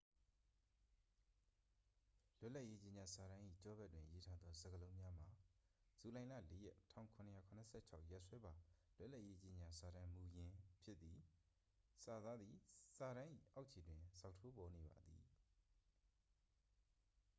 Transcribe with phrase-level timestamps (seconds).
[2.39, 5.29] "လွတ်လပ်ရေး ကြေညာစာတမ်း၏ ကျောဘက်တွင် ရေးထားသော စကားလုံးများမှာ
[5.99, 8.51] "ဇူလိုင်လ ၄ ရက် ၁၇၇၆ ရက်စွဲပါ
[8.97, 10.51] လွတ်လပ်ရေး ကြေညာချက်စာတမ်းမူရင်း"
[10.81, 11.19] ဖြစ်သည်။
[12.03, 12.55] စာသားသည်
[12.95, 15.21] စာတမ်း၏ အောက်ခြေတွင် ဇောက်ထိုး ပေါ်နေပါသည်။